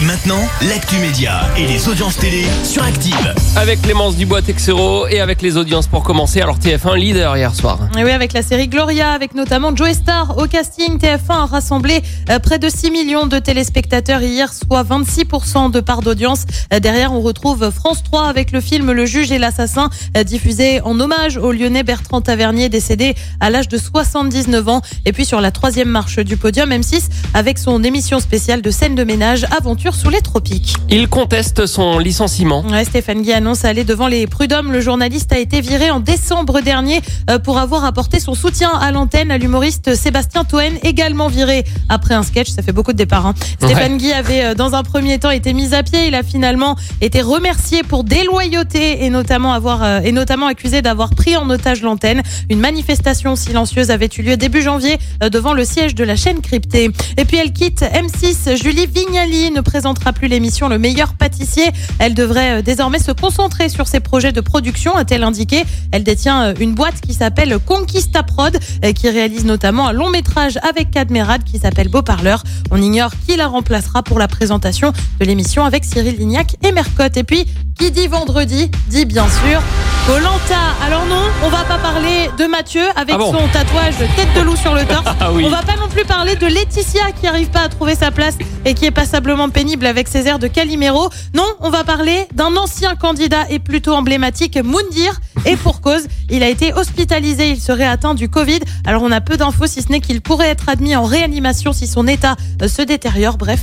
Et 0.00 0.04
maintenant, 0.06 0.40
l'actu 0.62 0.96
média 0.96 1.42
et 1.58 1.66
les 1.66 1.88
audiences 1.88 2.16
télé 2.16 2.46
sur 2.64 2.82
Active. 2.82 3.34
Avec 3.56 3.82
Clémence 3.82 4.16
Dubois-Texero 4.16 5.06
et 5.08 5.20
avec 5.20 5.42
les 5.42 5.58
audiences 5.58 5.88
pour 5.88 6.04
commencer. 6.04 6.40
Alors 6.40 6.58
TF1 6.58 6.96
leader 6.96 7.36
hier 7.36 7.54
soir. 7.54 7.78
Et 7.98 8.04
oui, 8.04 8.10
avec 8.10 8.32
la 8.32 8.40
série 8.40 8.68
Gloria, 8.68 9.12
avec 9.12 9.34
notamment 9.34 9.76
Joe 9.76 9.92
Star 9.92 10.38
au 10.38 10.46
casting, 10.46 10.96
TF1 10.96 11.18
a 11.28 11.46
rassemblé 11.46 12.00
euh, 12.30 12.38
près 12.38 12.58
de 12.58 12.68
6 12.70 12.90
millions 12.90 13.26
de 13.26 13.38
téléspectateurs 13.38 14.22
hier, 14.22 14.52
soit 14.54 14.84
26% 14.84 15.70
de 15.70 15.80
part 15.80 16.00
d'audience. 16.00 16.44
Euh, 16.72 16.80
Derrière, 16.80 17.12
on 17.12 17.20
retrouve 17.20 17.70
France 17.70 18.02
3 18.02 18.26
avec 18.26 18.52
le 18.52 18.62
film 18.62 18.92
Le 18.92 19.04
juge 19.04 19.30
et 19.32 19.38
l'assassin, 19.38 19.90
euh, 20.16 20.24
diffusé 20.24 20.80
en 20.80 20.98
hommage 20.98 21.36
au 21.36 21.52
lyonnais 21.52 21.82
Bertrand 21.82 22.22
Tavernier, 22.22 22.70
décédé 22.70 23.14
à 23.40 23.50
l'âge 23.50 23.68
de 23.68 23.76
79 23.76 24.68
ans. 24.68 24.80
Et 25.04 25.12
puis 25.12 25.26
sur 25.26 25.42
la 25.42 25.50
troisième 25.50 25.88
marche 25.88 26.20
du 26.20 26.38
podium, 26.38 26.70
M6, 26.70 27.10
avec 27.34 27.58
son 27.58 27.84
émission 27.84 28.18
spéciale 28.18 28.62
de 28.62 28.70
scène 28.70 28.94
de 28.94 29.04
ménage, 29.04 29.44
Aventure 29.50 29.90
sous 30.00 30.08
les 30.08 30.20
tropiques. 30.22 30.74
Il 30.88 31.08
conteste 31.08 31.66
son 31.66 31.98
licenciement. 31.98 32.62
Ouais, 32.70 32.84
Stéphane 32.84 33.20
Guy 33.22 33.32
annonce 33.32 33.64
aller 33.66 33.84
devant 33.84 34.08
les 34.08 34.26
prud'hommes. 34.26 34.72
Le 34.72 34.80
journaliste 34.80 35.30
a 35.32 35.38
été 35.38 35.60
viré 35.60 35.90
en 35.90 36.00
décembre 36.00 36.60
dernier 36.62 37.02
euh, 37.28 37.38
pour 37.38 37.58
avoir 37.58 37.84
apporté 37.84 38.18
son 38.18 38.34
soutien 38.34 38.70
à 38.70 38.92
l'antenne 38.92 39.30
à 39.30 39.36
l'humoriste 39.36 39.94
Sébastien 39.94 40.44
Toen, 40.44 40.72
également 40.82 41.28
viré 41.28 41.64
après 41.90 42.14
un 42.14 42.22
sketch. 42.22 42.48
Ça 42.48 42.62
fait 42.62 42.72
beaucoup 42.72 42.92
de 42.92 42.96
départs. 42.96 43.26
hein. 43.26 43.34
Stéphane 43.62 43.98
Guy 43.98 44.12
avait 44.12 44.44
euh, 44.44 44.54
dans 44.54 44.74
un 44.74 44.82
premier 44.82 45.18
temps 45.18 45.30
été 45.30 45.52
mis 45.52 45.74
à 45.74 45.82
pied. 45.82 46.06
Il 46.08 46.14
a 46.14 46.22
finalement 46.22 46.76
été 47.02 47.20
remercié 47.20 47.82
pour 47.82 48.02
déloyauté 48.04 49.04
et 49.04 49.10
notamment 49.10 49.52
avoir 49.52 49.82
euh, 49.82 50.00
et 50.00 50.12
notamment 50.12 50.46
accusé 50.46 50.80
d'avoir 50.80 51.10
pris 51.10 51.36
en 51.36 51.50
otage 51.50 51.82
l'antenne. 51.82 52.22
Une 52.48 52.60
manifestation 52.60 53.36
silencieuse 53.36 53.90
avait 53.90 54.08
eu 54.16 54.22
lieu 54.22 54.36
début 54.38 54.62
janvier 54.62 54.96
devant 55.30 55.52
le 55.52 55.64
siège 55.64 55.94
de 55.94 56.04
la 56.04 56.16
chaîne 56.16 56.40
cryptée. 56.40 56.90
Et 57.18 57.24
puis 57.26 57.36
elle 57.36 57.52
quitte 57.52 57.82
M6. 57.82 58.56
Julie 58.62 58.86
Vignali 58.86 59.50
ne 59.50 59.60
présentera 59.80 60.12
plus 60.12 60.28
l'émission 60.28 60.68
Le 60.68 60.78
meilleur 60.78 61.14
pâtissier. 61.14 61.70
Elle 61.98 62.12
devrait 62.12 62.58
euh, 62.58 62.62
désormais 62.62 62.98
se 62.98 63.12
concentrer 63.12 63.70
sur 63.70 63.88
ses 63.88 64.00
projets 64.00 64.30
de 64.30 64.42
production, 64.42 64.94
a-t-elle 64.94 65.22
indiqué. 65.22 65.64
Elle 65.90 66.04
détient 66.04 66.42
euh, 66.42 66.54
une 66.60 66.74
boîte 66.74 67.00
qui 67.00 67.14
s'appelle 67.14 67.58
Conquista 67.58 68.22
Prod, 68.22 68.58
euh, 68.84 68.92
qui 68.92 69.08
réalise 69.08 69.46
notamment 69.46 69.88
un 69.88 69.92
long 69.92 70.10
métrage 70.10 70.58
avec 70.68 70.90
Cadmerade 70.90 71.44
qui 71.44 71.58
s'appelle 71.58 71.88
Beau 71.88 72.02
Parleur. 72.02 72.42
On 72.70 72.76
ignore 72.76 73.12
qui 73.26 73.36
la 73.36 73.46
remplacera 73.46 74.02
pour 74.02 74.18
la 74.18 74.28
présentation 74.28 74.92
de 75.18 75.24
l'émission 75.24 75.64
avec 75.64 75.86
Cyril 75.86 76.18
Lignac 76.18 76.56
et 76.62 76.72
Mercotte. 76.72 77.16
Et 77.16 77.24
puis, 77.24 77.46
qui 77.80 77.90
dit 77.90 78.08
vendredi, 78.08 78.70
dit 78.88 79.06
bien 79.06 79.24
sûr 79.24 79.62
Colanta. 80.06 80.58
Alors 80.84 81.06
non, 81.06 81.22
on 81.44 81.48
va 81.48 81.64
pas 81.64 81.78
parler 81.78 82.28
de 82.36 82.44
Mathieu 82.44 82.82
avec 82.94 83.14
Ah 83.14 83.18
bon 83.18 83.32
son 83.32 83.48
tatouage 83.48 83.96
tête 84.16 84.28
de 84.36 84.40
loup 84.42 84.56
sur 84.56 84.74
le 84.74 84.84
torse. 84.84 85.04
Ah 85.20 85.32
oui. 85.32 85.44
On 85.46 85.50
va 85.50 85.62
pas 85.62 85.76
non 85.76 85.88
plus 85.88 86.04
parler 86.04 86.36
de 86.36 86.46
Laetitia 86.46 87.12
qui 87.18 87.26
arrive 87.26 87.48
pas 87.48 87.60
à 87.60 87.68
trouver 87.68 87.94
sa 87.94 88.10
place 88.10 88.36
et 88.66 88.74
qui 88.74 88.84
est 88.84 88.90
passablement 88.90 89.48
pénible 89.48 89.86
avec 89.86 90.08
ses 90.08 90.26
airs 90.26 90.38
de 90.38 90.46
Calimero. 90.46 91.08
Non, 91.34 91.46
on 91.60 91.70
va 91.70 91.84
parler 91.84 92.26
d'un 92.34 92.54
ancien 92.56 92.96
candidat 92.96 93.44
et 93.50 93.58
plutôt 93.58 93.94
emblématique, 93.94 94.58
Moundir. 94.62 95.20
Et 95.46 95.56
pour 95.56 95.80
cause, 95.80 96.02
il 96.28 96.42
a 96.42 96.48
été 96.48 96.74
hospitalisé, 96.74 97.50
il 97.50 97.60
serait 97.60 97.86
atteint 97.86 98.14
du 98.14 98.28
Covid. 98.28 98.60
Alors 98.86 99.02
on 99.02 99.10
a 99.12 99.20
peu 99.20 99.36
d'infos 99.36 99.66
si 99.66 99.80
ce 99.82 99.88
n'est 99.90 100.00
qu'il 100.00 100.20
pourrait 100.20 100.48
être 100.48 100.68
admis 100.68 100.96
en 100.96 101.04
réanimation 101.04 101.72
si 101.72 101.86
son 101.86 102.06
état 102.06 102.36
euh, 102.62 102.68
se 102.68 102.82
détériore. 102.82 103.38
Bref, 103.38 103.60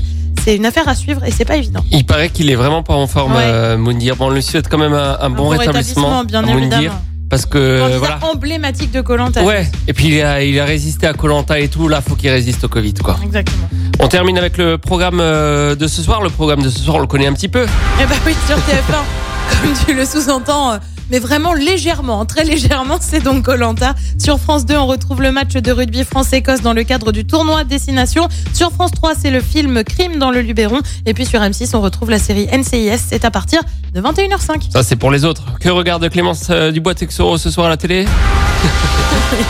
c'est 0.47 0.55
une 0.55 0.65
affaire 0.65 0.87
à 0.87 0.95
suivre 0.95 1.25
et 1.25 1.31
c'est 1.31 1.43
pas 1.43 1.57
évident. 1.57 1.83
Il 1.91 2.05
paraît 2.05 2.29
qu'il 2.29 2.49
est 2.49 2.55
vraiment 2.55 2.81
pas 2.81 2.93
en 2.93 3.05
forme, 3.05 3.33
Ouais. 3.35 3.41
euh, 3.43 3.77
Moundir. 3.77 4.15
Bon, 4.15 4.27
on 4.27 4.29
lui 4.29 4.41
souhaite 4.41 4.69
quand 4.69 4.77
même 4.77 4.93
un, 4.93 5.17
un 5.19 5.29
bon, 5.29 5.43
bon 5.43 5.47
rétablissement, 5.49 6.21
rétablissement, 6.21 6.23
bien 6.23 6.41
Moundir, 6.41 6.93
parce 7.29 7.45
que 7.45 7.97
voilà. 7.97 8.17
emblématique 8.21 8.91
de 8.91 9.01
Colanta. 9.01 9.43
Ouais. 9.43 9.69
Et 9.89 9.93
puis 9.93 10.07
il 10.07 10.21
a, 10.21 10.41
il 10.41 10.57
a 10.57 10.63
résisté 10.63 11.05
à 11.05 11.11
Colanta 11.13 11.59
et 11.59 11.67
tout. 11.67 11.89
Là, 11.89 11.99
faut 11.99 12.15
qu'il 12.15 12.29
résiste 12.29 12.63
au 12.63 12.69
Covid, 12.69 12.93
quoi. 12.93 13.17
Exactement. 13.25 13.67
On 13.99 14.07
termine 14.07 14.37
avec 14.37 14.57
le 14.57 14.77
programme 14.77 15.19
euh, 15.19 15.75
de 15.75 15.85
ce 15.87 16.01
soir. 16.01 16.21
Le 16.21 16.29
programme 16.29 16.61
de 16.61 16.69
ce 16.69 16.79
soir, 16.79 16.95
on 16.95 17.01
le 17.01 17.07
connaît 17.07 17.27
un 17.27 17.33
petit 17.33 17.49
peu. 17.49 17.65
Eh 18.01 18.05
ben 18.05 18.15
oui, 18.25 18.33
sur 18.47 18.55
TF1, 18.55 19.61
comme 19.61 19.73
tu 19.85 19.93
le 19.93 20.05
sous-entends, 20.05 20.71
euh, 20.71 20.77
mais 21.09 21.19
vraiment 21.19 21.53
légèrement, 21.53 22.25
très 22.25 22.43
légèrement, 22.43 22.97
c'est 22.99 23.23
donc 23.23 23.43
Colanta. 23.45 23.95
Sur 24.17 24.39
France 24.39 24.65
2, 24.65 24.75
on 24.75 24.87
retrouve 24.87 25.21
le 25.21 25.31
match 25.31 25.53
de 25.53 25.71
rugby 25.71 26.03
France-Écosse 26.03 26.61
dans 26.61 26.73
le 26.73 26.83
cadre 26.83 27.11
du 27.11 27.25
tournoi 27.25 27.63
Destination. 27.63 28.27
Sur 28.53 28.71
France 28.71 28.91
3, 28.91 29.13
c'est 29.21 29.31
le 29.31 29.41
film 29.41 29.83
Crime 29.83 30.17
dans 30.19 30.31
le 30.31 30.41
Luberon. 30.41 30.79
Et 31.05 31.13
puis 31.13 31.25
sur 31.25 31.39
M6, 31.39 31.75
on 31.75 31.81
retrouve 31.81 32.09
la 32.09 32.19
série 32.19 32.47
NCIS. 32.51 32.99
C'est 33.09 33.25
à 33.25 33.31
partir 33.31 33.61
de 33.93 34.01
21h05. 34.01 34.71
Ça, 34.71 34.83
c'est 34.83 34.95
pour 34.95 35.11
les 35.11 35.23
autres. 35.25 35.43
Que 35.59 35.69
regarde 35.69 36.07
Clémence 36.09 36.47
euh, 36.49 36.71
Dubois-Texoro 36.71 37.37
ce 37.37 37.49
soir 37.49 37.67
à 37.67 37.69
la 37.69 37.77
télé? 37.77 38.05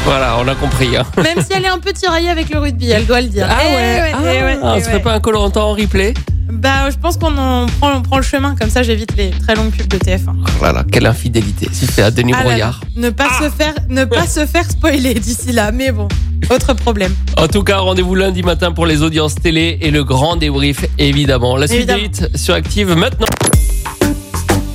Voilà, 0.06 0.38
on 0.40 0.47
a 0.47 0.56
compris. 0.56 0.96
hein. 0.97 1.03
Même 1.22 1.40
si 1.41 1.53
elle 1.56 1.63
est 1.66 1.69
un 1.69 1.79
peu 1.79 1.94
tiraillée 1.94 2.29
avec 2.29 2.50
le 2.50 2.59
rugby, 2.59 2.90
elle 2.90 3.06
doit 3.06 3.22
le 3.22 3.28
dire. 3.28 3.47
Ah 3.50 3.57
Eh 3.62 3.73
ouais, 3.75 4.12
eh 4.12 4.44
ouais, 4.44 4.59
Ah, 4.63 4.73
on 4.73 4.75
eh 4.78 4.81
se 4.81 4.88
ouais. 4.88 4.91
fait 4.94 5.00
pas 5.00 5.13
un 5.13 5.19
Colanta 5.19 5.62
en 5.63 5.73
replay? 5.73 6.13
Bah, 6.52 6.90
je 6.90 6.97
pense 6.97 7.18
qu'on 7.18 7.38
en 7.38 7.66
prend, 7.68 7.96
on 7.97 8.02
prend 8.02 8.18
le 8.18 8.24
chemin. 8.24 8.56
Comme 8.56 8.69
ça, 8.69 8.84
j'évite 8.84 9.16
les 9.18 9.31
très 9.31 9.56
longues 9.56 9.72
pubs 9.72 9.88
de 9.88 9.97
TF1. 9.97 10.34
Voilà, 10.59 10.84
quelle 10.91 11.06
infidélité. 11.06 11.68
À 12.02 12.12
Denis 12.12 12.34
Ah. 12.35 12.44
Brouillard. 12.44 12.81
Ne 12.96 13.09
pas 13.09 13.30
se 13.41 13.50
faire, 13.50 13.74
ne 13.90 14.06
pas 14.06 14.28
se 14.28 14.46
faire 14.46 14.69
spoiler 14.69 15.13
d'ici 15.16 15.52
là. 15.52 15.72
Mais 15.72 15.91
bon, 15.91 16.08
autre 16.50 16.74
problème. 16.74 17.13
En 17.38 17.47
tout 17.47 17.63
cas, 17.63 17.78
rendez-vous 17.78 18.16
lundi 18.16 18.44
matin 18.44 18.72
pour 18.72 18.85
les 18.85 19.02
audiences 19.02 19.35
télé 19.35 19.78
et 19.81 19.91
le 19.91 20.03
grand 20.03 20.35
débrief, 20.35 20.85
évidemment. 20.97 21.58
La 21.58 21.68
suite 21.68 21.90
Évidemment. 21.90 22.28
sur 22.35 22.53
Active 22.53 22.96
maintenant. 22.96 23.28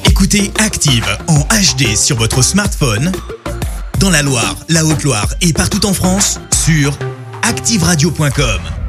Écoutez 0.04 0.53
Active 0.59 1.06
en 1.28 1.41
HD 1.41 1.97
sur 1.97 2.16
votre 2.16 2.43
smartphone, 2.43 3.10
dans 3.99 4.10
la 4.10 4.22
Loire, 4.22 4.56
la 4.69 4.84
Haute-Loire 4.84 5.28
et 5.41 5.53
partout 5.53 5.84
en 5.87 5.94
France, 5.94 6.39
sur 6.53 6.93
activeradio.com. 7.43 8.81